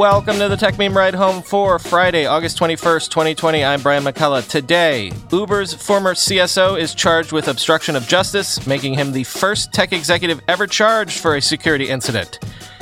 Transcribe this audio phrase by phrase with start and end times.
[0.00, 3.62] Welcome to the Techmeme Ride Home for Friday, August 21st, 2020.
[3.62, 4.48] I'm Brian McCullough.
[4.48, 9.92] Today, Uber's former CSO is charged with obstruction of justice, making him the first tech
[9.92, 12.38] executive ever charged for a security incident.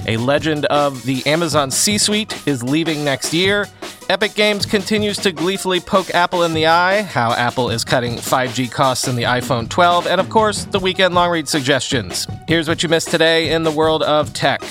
[0.07, 3.67] A legend of the Amazon C suite is leaving next year.
[4.09, 8.71] Epic Games continues to gleefully poke Apple in the eye, how Apple is cutting 5G
[8.71, 12.29] costs in the iPhone 12, and of course, the weekend long read suggestions.
[12.47, 14.63] Here's what you missed today in the world of tech.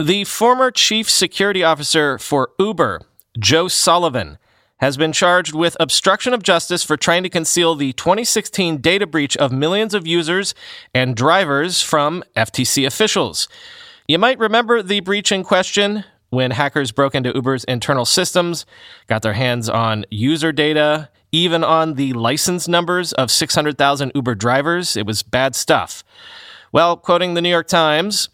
[0.00, 3.02] The former chief security officer for Uber,
[3.38, 4.38] Joe Sullivan,
[4.78, 9.36] has been charged with obstruction of justice for trying to conceal the 2016 data breach
[9.36, 10.54] of millions of users
[10.94, 13.46] and drivers from FTC officials.
[14.08, 18.64] You might remember the breach in question when hackers broke into Uber's internal systems,
[19.06, 24.96] got their hands on user data, even on the license numbers of 600,000 Uber drivers.
[24.96, 26.02] It was bad stuff.
[26.72, 28.30] Well, quoting the New York Times,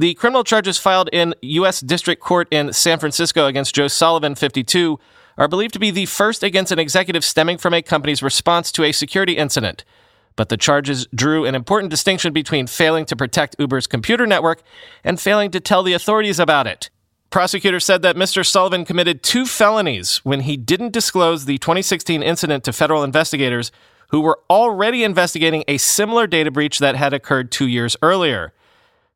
[0.00, 1.80] the criminal charges filed in U.S.
[1.80, 4.98] District Court in San Francisco against Joe Sullivan, 52,
[5.36, 8.84] are believed to be the first against an executive stemming from a company's response to
[8.84, 9.84] a security incident.
[10.36, 14.62] But the charges drew an important distinction between failing to protect Uber's computer network
[15.04, 16.88] and failing to tell the authorities about it.
[17.28, 18.44] Prosecutors said that Mr.
[18.44, 23.70] Sullivan committed two felonies when he didn't disclose the 2016 incident to federal investigators
[24.08, 28.54] who were already investigating a similar data breach that had occurred two years earlier.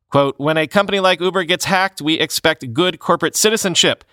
[0.09, 4.03] Quote, when a company like Uber gets hacked, we expect good corporate citizenship.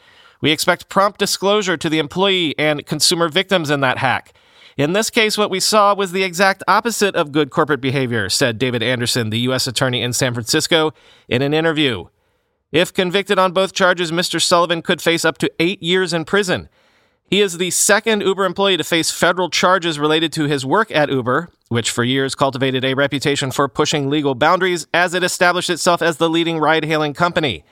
[0.41, 4.35] We expect prompt disclosure to the employee and consumer victims in that hack.
[4.77, 8.59] In this case, what we saw was the exact opposite of good corporate behavior, said
[8.59, 9.67] David Anderson, the U.S.
[9.67, 10.93] attorney in San Francisco,
[11.29, 12.07] in an interview.
[12.73, 14.41] If convicted on both charges, Mr.
[14.41, 16.71] Sullivan could face up to eight years in prison.
[17.27, 21.11] He is the second Uber employee to face federal charges related to his work at
[21.11, 26.03] Uber, which for years cultivated a reputation for pushing legal boundaries as it established itself
[26.03, 27.65] as the leading ride hailing company.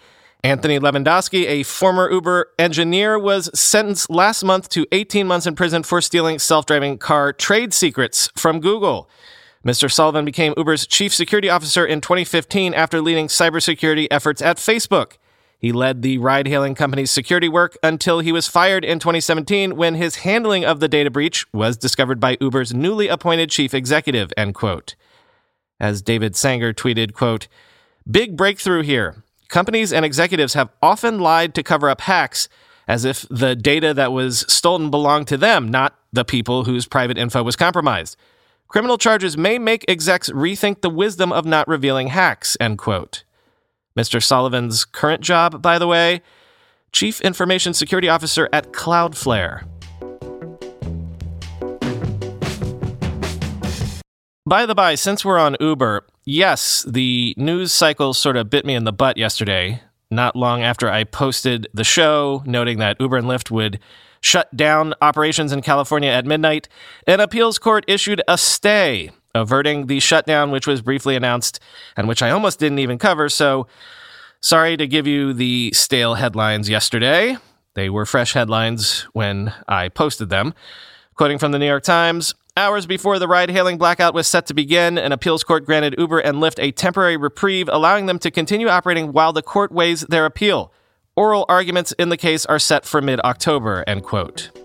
[0.43, 5.83] Anthony Levandowski, a former Uber engineer, was sentenced last month to 18 months in prison
[5.83, 9.11] for stealing self driving car trade secrets from Google.
[9.65, 9.93] Mr.
[9.93, 15.19] Sullivan became Uber's chief security officer in 2015 after leading cybersecurity efforts at Facebook.
[15.61, 19.95] He led the ride hailing company's security work until he was fired in 2017 when
[19.95, 24.55] his handling of the data breach was discovered by Uber's newly appointed chief executive, end
[24.55, 24.95] quote.
[25.79, 27.47] As David Sanger tweeted, quote,
[28.11, 29.23] Big breakthrough here.
[29.49, 32.49] Companies and executives have often lied to cover up hacks
[32.89, 37.19] as if the data that was stolen belonged to them, not the people whose private
[37.19, 38.17] info was compromised.
[38.67, 43.25] Criminal charges may make execs rethink the wisdom of not revealing hacks, end quote.
[43.97, 44.23] Mr.
[44.23, 46.23] Sullivan's current job, by the way,
[46.93, 49.65] Chief Information Security Officer at Cloudflare.
[54.47, 58.75] By the by, since we're on Uber, yes, the news cycle sort of bit me
[58.75, 63.27] in the butt yesterday, not long after I posted the show, noting that Uber and
[63.29, 63.79] Lyft would
[64.21, 66.69] shut down operations in California at midnight.
[67.07, 71.61] An appeals court issued a stay averting the shutdown, which was briefly announced
[71.97, 73.29] and which I almost didn't even cover.
[73.29, 73.67] So,
[74.41, 77.37] sorry to give you the stale headlines yesterday.
[77.75, 80.55] They were fresh headlines when I posted them.
[81.15, 84.55] Quoting from the New York Times, Hours before the ride hailing blackout was set to
[84.55, 88.69] begin, an appeals court granted Uber and Lyft a temporary reprieve, allowing them to continue
[88.69, 90.73] operating while the court weighs their appeal.
[91.17, 94.60] Oral arguments in the case are set for mid October, end quote.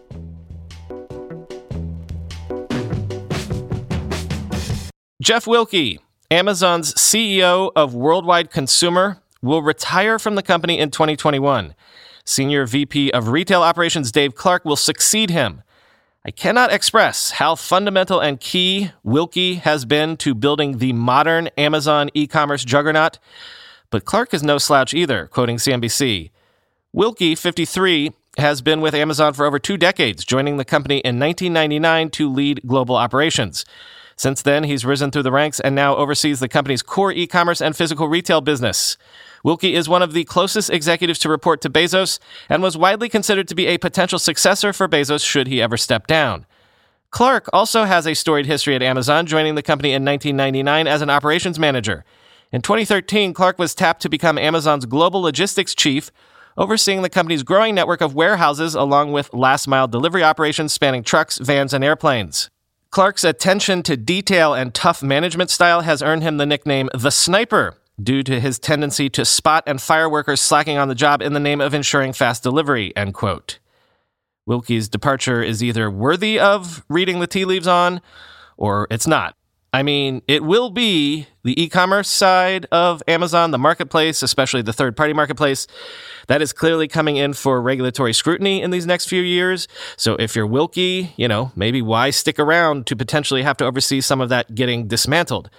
[5.25, 5.97] Jeff Wilke,
[6.29, 11.73] Amazon's CEO of Worldwide Consumer, will retire from the company in 2021.
[12.23, 15.63] Senior VP of Retail Operations Dave Clark will succeed him.
[16.23, 22.11] I cannot express how fundamental and key Wilke has been to building the modern Amazon
[22.13, 23.17] e commerce juggernaut,
[23.89, 26.29] but Clark is no slouch either, quoting CNBC.
[26.95, 32.11] Wilke, 53, has been with Amazon for over two decades, joining the company in 1999
[32.11, 33.65] to lead global operations.
[34.17, 37.61] Since then, he's risen through the ranks and now oversees the company's core e commerce
[37.61, 38.97] and physical retail business.
[39.43, 42.19] Wilke is one of the closest executives to report to Bezos
[42.49, 46.07] and was widely considered to be a potential successor for Bezos should he ever step
[46.07, 46.45] down.
[47.11, 51.09] Clark also has a storied history at Amazon, joining the company in 1999 as an
[51.09, 52.03] operations manager.
[52.51, 56.11] In 2013, Clark was tapped to become Amazon's global logistics chief,
[56.57, 61.37] overseeing the company's growing network of warehouses along with last mile delivery operations spanning trucks,
[61.37, 62.49] vans, and airplanes.
[62.91, 67.77] Clark's attention to detail and tough management style has earned him the nickname The Sniper
[68.01, 71.39] due to his tendency to spot and fire workers slacking on the job in the
[71.39, 73.59] name of ensuring fast delivery, end quote.
[74.45, 78.01] Wilke's departure is either worthy of reading the tea leaves on
[78.57, 79.35] or it's not.
[79.75, 84.71] I mean, it will be the e commerce side of Amazon, the marketplace, especially the
[84.71, 85.67] third party marketplace,
[86.27, 89.67] that is clearly coming in for regulatory scrutiny in these next few years.
[89.97, 93.99] So if you're Wilke, you know, maybe why stick around to potentially have to oversee
[93.99, 95.49] some of that getting dismantled?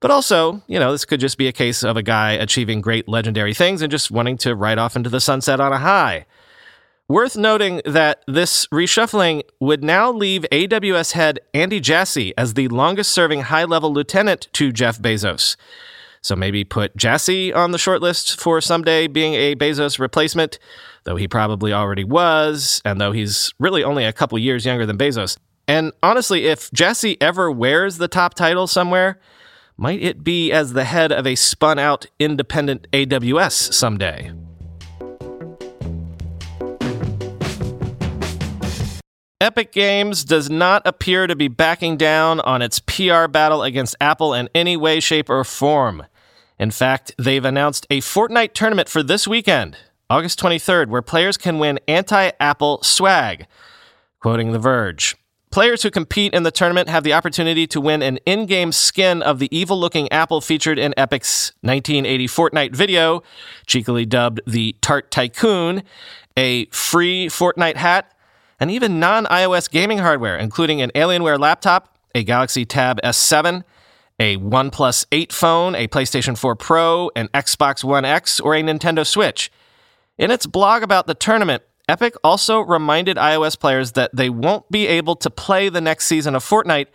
[0.00, 3.06] But also, you know, this could just be a case of a guy achieving great
[3.06, 6.24] legendary things and just wanting to ride off into the sunset on a high.
[7.12, 13.12] Worth noting that this reshuffling would now leave AWS head Andy Jassy as the longest
[13.12, 15.56] serving high level lieutenant to Jeff Bezos.
[16.22, 20.58] So maybe put Jassy on the shortlist for someday being a Bezos replacement,
[21.04, 24.96] though he probably already was, and though he's really only a couple years younger than
[24.96, 25.36] Bezos.
[25.68, 29.20] And honestly, if Jassy ever wears the top title somewhere,
[29.76, 34.32] might it be as the head of a spun out independent AWS someday?
[39.42, 44.34] Epic Games does not appear to be backing down on its PR battle against Apple
[44.34, 46.06] in any way, shape, or form.
[46.60, 49.76] In fact, they've announced a Fortnite tournament for this weekend,
[50.08, 53.48] August 23rd, where players can win anti Apple swag.
[54.20, 55.16] Quoting The Verge
[55.50, 59.22] Players who compete in the tournament have the opportunity to win an in game skin
[59.22, 63.24] of the evil looking Apple featured in Epic's 1980 Fortnite video,
[63.66, 65.82] cheekily dubbed the Tart Tycoon,
[66.36, 68.11] a free Fortnite hat,
[68.62, 73.64] and even non iOS gaming hardware, including an Alienware laptop, a Galaxy Tab S7,
[74.20, 79.04] a OnePlus 8 phone, a PlayStation 4 Pro, an Xbox One X, or a Nintendo
[79.04, 79.50] Switch.
[80.16, 84.86] In its blog about the tournament, Epic also reminded iOS players that they won't be
[84.86, 86.86] able to play the next season of Fortnite,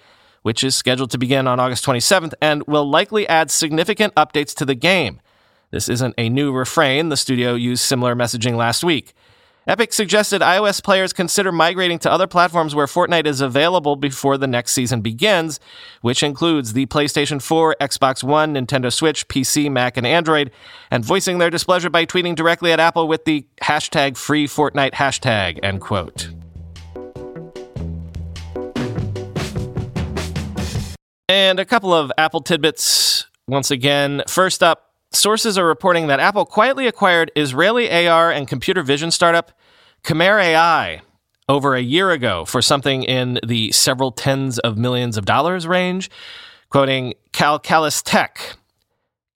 [0.44, 4.64] which is scheduled to begin on August 27th, and will likely add significant updates to
[4.64, 5.20] the game.
[5.72, 9.14] This isn't a new refrain, the studio used similar messaging last week.
[9.68, 14.48] Epic suggested iOS players consider migrating to other platforms where Fortnite is available before the
[14.48, 15.60] next season begins,
[16.00, 20.52] which includes the PlayStation 4, Xbox One, Nintendo Switch, PC, Mac, and Android,
[20.90, 25.60] and voicing their displeasure by tweeting directly at Apple with the hashtag free Fortnite hashtag,
[25.62, 26.30] end quote.
[31.28, 34.24] And a couple of Apple tidbits once again.
[34.30, 39.52] First up, sources are reporting that Apple quietly acquired Israeli AR and computer vision startup
[40.04, 41.02] Camerai
[41.50, 46.10] over a year ago for something in the several tens of millions of dollars range.
[46.70, 48.58] Quoting Calcalist Tech,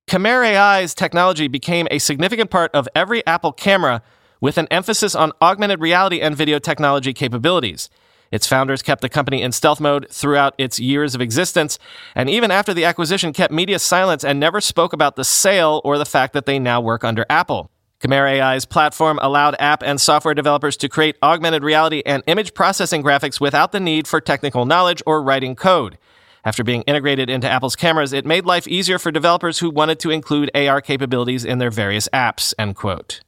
[0.07, 4.01] Camerai's technology became a significant part of every Apple camera
[4.41, 7.89] with an emphasis on augmented reality and video technology capabilities.
[8.31, 11.77] Its founders kept the company in stealth mode throughout its years of existence,
[12.15, 15.97] and even after the acquisition, kept media silence and never spoke about the sale or
[15.97, 17.69] the fact that they now work under Apple.
[17.99, 23.39] Camerai's platform allowed app and software developers to create augmented reality and image processing graphics
[23.39, 25.99] without the need for technical knowledge or writing code.
[26.43, 30.09] After being integrated into Apple's cameras, it made life easier for developers who wanted to
[30.09, 33.21] include AR capabilities in their various apps, end quote.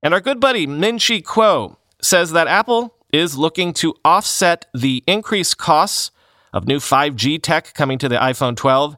[0.00, 5.56] And our good buddy Ming-Chi Kuo says that Apple is looking to offset the increased
[5.56, 6.10] costs
[6.52, 8.96] of new 5G tech coming to the iPhone 12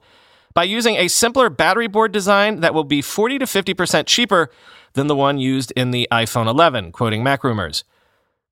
[0.54, 4.50] by using a simpler battery board design that will be 40 to 50% cheaper
[4.94, 7.84] than the one used in the iPhone 11, quoting MacRumors.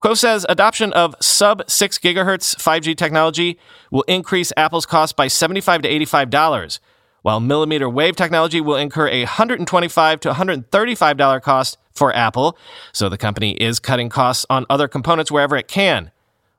[0.05, 3.59] Kuo says adoption of sub 6 gigahertz 5G technology
[3.91, 6.79] will increase Apple's cost by 75 to $85,
[7.25, 12.59] while millimeter wave technology will incur a 125 to $135 cost for Apple,
[12.93, 16.11] so the company is cutting costs on other components wherever it can.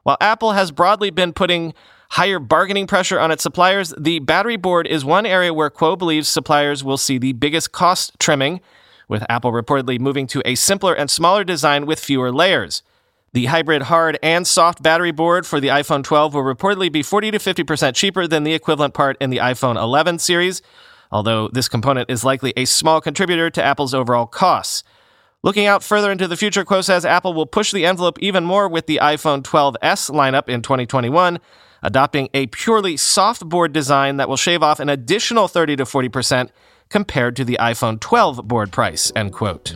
[0.01, 1.75] While Apple has broadly been putting
[2.10, 6.27] higher bargaining pressure on its suppliers, the battery board is one area where Kuo believes
[6.27, 8.60] suppliers will see the biggest cost trimming,
[9.07, 12.81] with Apple reportedly moving to a simpler and smaller design with fewer layers.
[13.35, 17.31] The hybrid hard and soft battery board for the iPhone 12 will reportedly be 40
[17.31, 20.61] to 50% cheaper than the equivalent part in the iPhone 11 series,
[21.11, 24.85] although this component is likely a small contributor to Apple's overall costs.
[25.43, 28.69] Looking out further into the future, Kuo says Apple will push the envelope even more
[28.69, 31.37] with the iPhone 12s lineup in 2021,
[31.83, 36.51] adopting a purely soft board design that will shave off an additional 30 to 40%
[36.87, 39.75] compared to the iPhone 12 board price, end quote.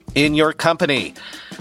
[0.15, 1.13] in your company.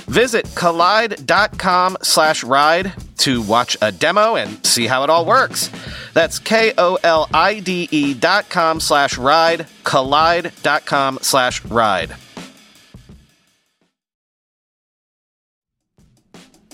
[0.07, 5.71] Visit kolide.com slash ride to watch a demo and see how it all works.
[6.15, 12.17] That's K-O-L-I-D-E dot com slash ride, kolide.com slash ride.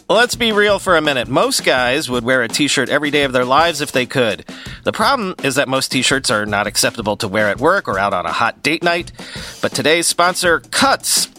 [0.09, 1.27] Let's be real for a minute.
[1.27, 4.45] Most guys would wear a t-shirt every day of their lives if they could.
[4.85, 8.15] The problem is that most t-shirts are not acceptable to wear at work or out
[8.15, 9.11] on a hot date night.
[9.61, 11.27] But today's sponsor, Cuts,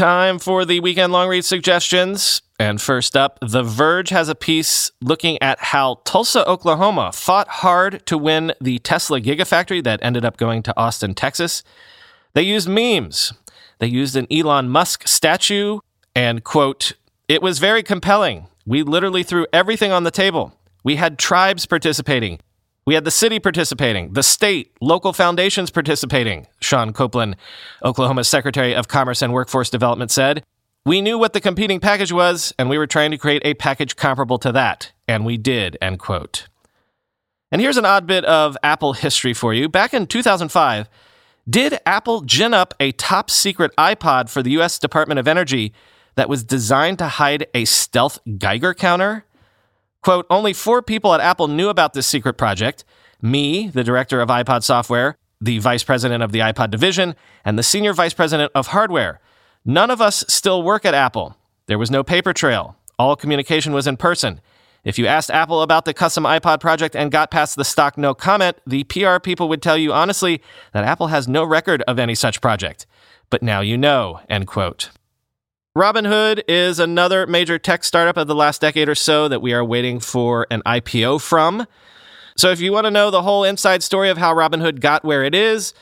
[0.00, 2.40] Time for the weekend long read suggestions.
[2.58, 8.06] And first up, The Verge has a piece looking at how Tulsa, Oklahoma fought hard
[8.06, 11.62] to win the Tesla Gigafactory that ended up going to Austin, Texas.
[12.32, 13.34] They used memes.
[13.78, 15.80] They used an Elon Musk statue
[16.14, 16.92] and, quote,
[17.28, 18.46] it was very compelling.
[18.64, 20.54] We literally threw everything on the table.
[20.82, 22.40] We had tribes participating.
[22.90, 27.36] We had the city participating, the state, local foundations participating, Sean Kouplen,
[27.84, 30.42] Oklahoma's Secretary of Commerce and Workforce Development, said.
[30.84, 33.94] We knew what the competing package was, and we were trying to create a package
[33.94, 36.48] comparable to that, and we did, end quote.
[37.52, 39.68] And here's an odd bit of Apple history for you.
[39.68, 40.88] Back in 2005,
[41.48, 45.72] did Apple gin up a top secret iPod for the US Department of Energy
[46.16, 49.26] that was designed to hide a stealth Geiger counter?
[50.02, 52.84] Quote, only four people at Apple knew about this secret project
[53.22, 57.14] me, the director of iPod software, the vice president of the iPod division,
[57.44, 59.20] and the senior vice president of hardware.
[59.64, 61.36] None of us still work at Apple.
[61.66, 62.76] There was no paper trail.
[62.98, 64.40] All communication was in person.
[64.84, 68.14] If you asked Apple about the custom iPod project and got past the stock no
[68.14, 70.40] comment, the PR people would tell you honestly
[70.72, 72.86] that Apple has no record of any such project.
[73.28, 74.90] But now you know, end quote.
[75.78, 79.64] Robinhood is another major tech startup of the last decade or so that we are
[79.64, 81.64] waiting for an IPO from.
[82.36, 85.22] So if you want to know the whole inside story of how Robinhood got where
[85.22, 85.72] it is,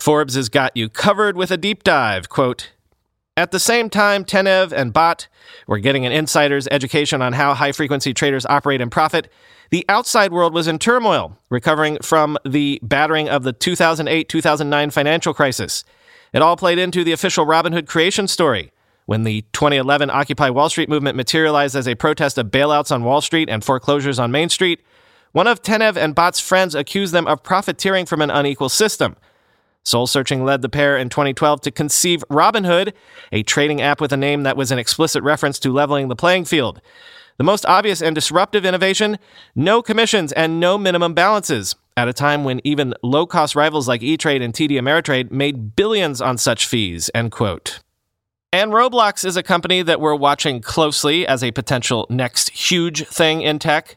[0.00, 2.28] Forbes has got you covered with a deep dive.
[2.28, 2.72] Quote,
[3.36, 5.28] at the same time, Tenev and Bhatt
[5.68, 9.30] were getting an insider's education on how high frequency traders operate and profit.
[9.70, 15.34] The outside world was in turmoil, recovering from the battering of the 2008 2009 financial
[15.34, 15.84] crisis.
[16.32, 18.72] It all played into the official Robinhood creation story.
[19.06, 23.20] When the 2011 Occupy Wall Street movement materialized as a protest of bailouts on Wall
[23.20, 24.82] Street and foreclosures on Main Street,
[25.32, 29.16] one of Tenev and Bhatt's friends accused them of profiteering from an unequal system.
[29.82, 32.92] Soul Searching led the pair in 2012 to conceive Robinhood,
[33.32, 36.44] a trading app with a name that was an explicit reference to leveling the playing
[36.44, 36.80] field.
[37.38, 39.18] The most obvious and disruptive innovation
[39.54, 44.02] no commissions and no minimum balances, at a time when even low cost rivals like
[44.02, 47.10] E Trade and TD Ameritrade made billions on such fees.
[47.14, 47.80] End quote.
[48.52, 53.42] And Roblox is a company that we're watching closely as a potential next huge thing
[53.42, 53.96] in tech.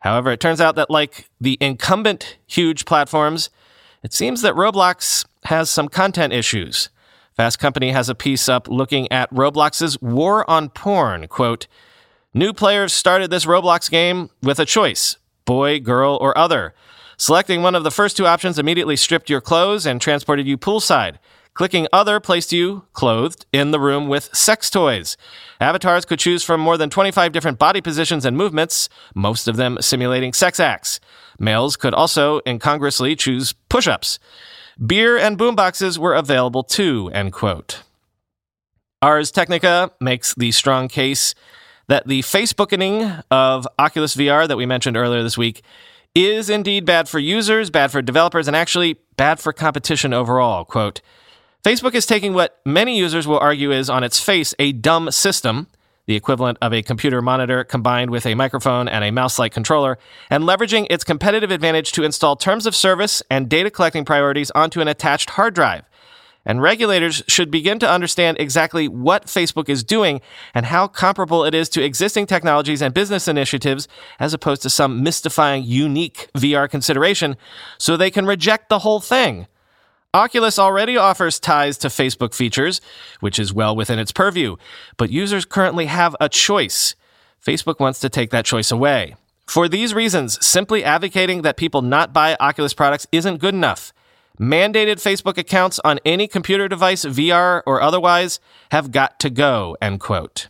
[0.00, 3.48] However, it turns out that, like the incumbent huge platforms,
[4.02, 6.90] it seems that Roblox has some content issues.
[7.34, 11.26] Fast Company has a piece up looking at Roblox's war on porn.
[11.26, 11.66] Quote,
[12.34, 15.16] New players started this Roblox game with a choice
[15.46, 16.74] boy, girl, or other.
[17.16, 21.16] Selecting one of the first two options immediately stripped your clothes and transported you poolside.
[21.58, 25.16] Clicking Other placed you, clothed, in the room with sex toys.
[25.60, 29.76] Avatars could choose from more than 25 different body positions and movements, most of them
[29.80, 31.00] simulating sex acts.
[31.36, 34.20] Males could also incongruously choose push ups.
[34.86, 37.82] Beer and boomboxes were available too, end quote.
[39.02, 41.34] Ars Technica makes the strong case
[41.88, 45.62] that the Facebookening of Oculus VR that we mentioned earlier this week
[46.14, 50.64] is indeed bad for users, bad for developers, and actually bad for competition overall.
[50.64, 51.00] Quote,
[51.68, 55.66] Facebook is taking what many users will argue is on its face a dumb system,
[56.06, 59.98] the equivalent of a computer monitor combined with a microphone and a mouse like controller,
[60.30, 64.80] and leveraging its competitive advantage to install terms of service and data collecting priorities onto
[64.80, 65.84] an attached hard drive.
[66.42, 70.22] And regulators should begin to understand exactly what Facebook is doing
[70.54, 75.02] and how comparable it is to existing technologies and business initiatives, as opposed to some
[75.02, 77.36] mystifying, unique VR consideration,
[77.76, 79.48] so they can reject the whole thing.
[80.14, 82.80] Oculus already offers ties to Facebook features,
[83.20, 84.56] which is well within its purview,
[84.96, 86.94] but users currently have a choice.
[87.44, 89.16] Facebook wants to take that choice away.
[89.46, 93.92] For these reasons, simply advocating that people not buy Oculus products isn't good enough.
[94.40, 100.00] Mandated Facebook accounts on any computer device, VR or otherwise, have got to go, end
[100.00, 100.48] quote.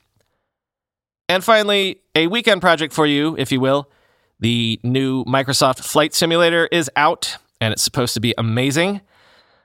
[1.28, 3.90] And finally, a weekend project for you, if you will.
[4.38, 9.00] The new Microsoft Flight Simulator is out, and it's supposed to be amazing.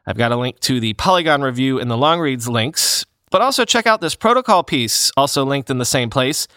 [0.05, 3.65] I've got a link to the Polygon review in the long reads links, but also
[3.65, 6.47] check out this protocol piece, also linked in the same place,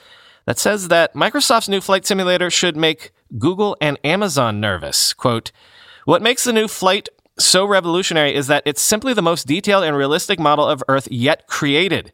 [0.47, 5.12] that says that Microsoft's new flight simulator should make Google and Amazon nervous.
[5.12, 5.53] Quote,
[6.05, 9.97] what makes the new flight so revolutionary is that it's simply the most detailed and
[9.97, 12.12] realistic model of Earth yet created.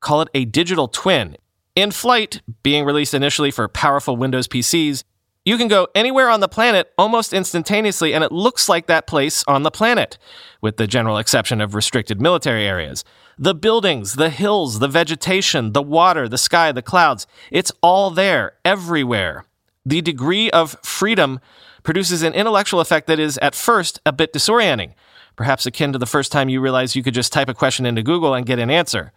[0.00, 1.36] Call it a digital twin.
[1.74, 5.04] In flight, being released initially for powerful Windows PCs,
[5.44, 9.42] you can go anywhere on the planet almost instantaneously, and it looks like that place
[9.48, 10.18] on the planet,
[10.60, 13.04] with the general exception of restricted military areas.
[13.38, 18.52] The buildings, the hills, the vegetation, the water, the sky, the clouds, it's all there,
[18.64, 19.44] everywhere.
[19.84, 21.40] The degree of freedom
[21.82, 24.92] produces an intellectual effect that is, at first, a bit disorienting,
[25.34, 28.02] perhaps akin to the first time you realize you could just type a question into
[28.02, 29.12] Google and get an answer.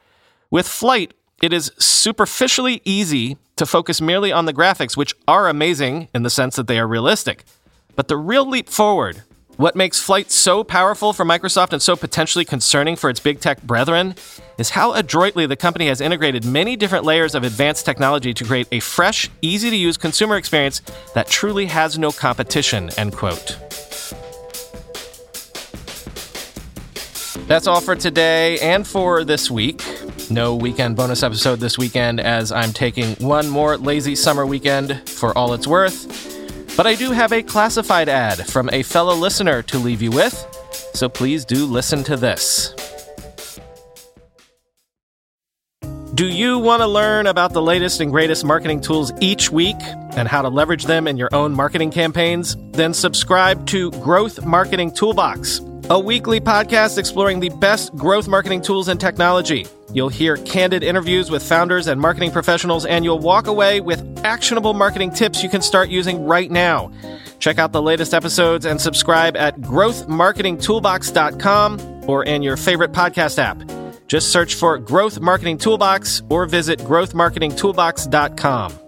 [0.50, 6.08] With flight, it is superficially easy to focus merely on the graphics, which are amazing
[6.14, 7.44] in the sense that they are realistic.
[7.96, 9.24] But the real leap forward,
[9.58, 13.62] what makes Flight so powerful for Microsoft and so potentially concerning for its big tech
[13.64, 14.16] brethren,
[14.58, 18.68] is how adroitly the company has integrated many different layers of advanced technology to create
[18.72, 20.82] a fresh, easy to use consumer experience
[21.14, 22.90] that truly has no competition.
[22.98, 23.58] End quote.
[27.48, 29.82] That's all for today and for this week.
[30.30, 35.38] No weekend bonus episode this weekend as I'm taking one more lazy summer weekend for
[35.38, 36.76] all it's worth.
[36.76, 40.34] But I do have a classified ad from a fellow listener to leave you with,
[40.94, 42.74] so please do listen to this.
[46.16, 50.28] Do you want to learn about the latest and greatest marketing tools each week and
[50.28, 52.56] how to leverage them in your own marketing campaigns?
[52.72, 55.60] Then subscribe to Growth Marketing Toolbox
[55.90, 59.68] a weekly podcast exploring the best growth marketing tools and technology.
[59.94, 64.74] You'll hear candid interviews with founders and marketing professionals, and you'll walk away with actionable
[64.74, 66.92] marketing tips you can start using right now.
[67.40, 73.62] Check out the latest episodes and subscribe at growthmarketingtoolbox.com or in your favorite podcast app.
[74.08, 78.85] Just search for Growth Marketing Toolbox or visit growthmarketingtoolbox.com.